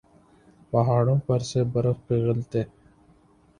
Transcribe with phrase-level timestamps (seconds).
[0.71, 2.63] پہاڑوں پر سے برف پگھلتے